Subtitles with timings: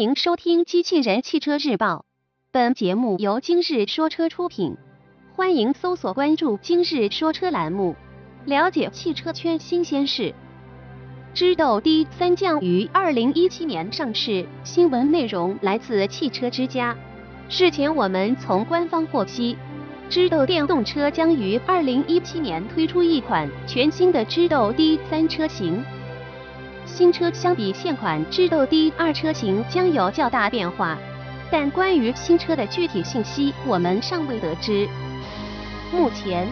[0.00, 1.96] 欢迎收听《机器人汽车日报》，
[2.50, 4.78] 本节目由今日说车出品。
[5.36, 7.94] 欢迎搜索关注“今日说车”栏目，
[8.46, 10.34] 了解汽车圈新鲜事。
[11.34, 16.96] 知豆 D 三将于二零一七年上市，新闻内容来自汽车之家。
[17.50, 19.54] 事前我们从官方获悉，
[20.08, 25.84] 知豆电动车将于二零一七年推出一款全新的知豆 D 三车型。
[27.00, 30.98] 新车相比现款知豆 D 二车型将有较大变化，
[31.50, 34.86] 但关于新车的具体信息我们尚未得知。
[35.94, 36.46] 目前，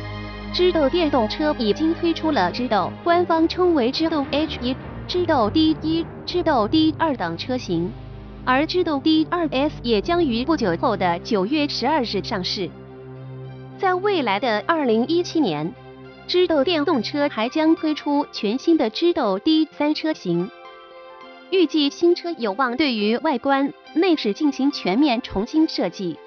[0.54, 4.74] 知豆电动车已经推出了知豆官方称为知豆 H 一、
[5.06, 7.92] 知豆 D 一、知豆 D 二等车型，
[8.46, 12.70] 而知豆 D 二 S 也将于不久后的九月十二日上市。
[13.76, 15.70] 在未来的二零一七年。
[16.28, 20.51] 知豆电动车还将推出全新的知豆 D 三车型，
[21.51, 26.18] 预计新车有望对于外观内饰进行全面重新设计，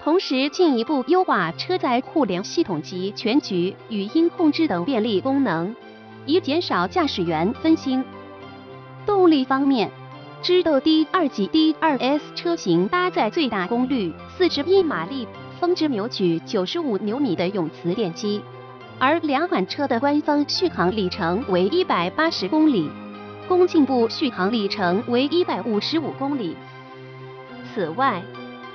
[0.00, 5.74] 同时进一步优化车载互联系统及全局语音控制等便利功能，
[6.24, 8.04] 以减少驾驶员分心。
[9.04, 9.90] 动力方面，
[10.40, 15.26] 知豆 D 二级 D 二 S 车型搭载最大功率四十一马力、
[15.58, 18.40] 峰值扭矩九十五牛米的永磁电机。
[19.00, 22.90] 而两款车的官方续航里程为一百八十公里，
[23.46, 26.56] 工信部续航里程为一百五十五公里。
[27.72, 28.20] 此外，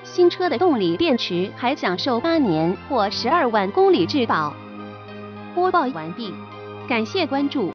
[0.04, 4.54] 新车的动力电池还享受八年或十二万公里质保。
[5.54, 6.34] 播报完毕，
[6.88, 7.72] 感谢关注。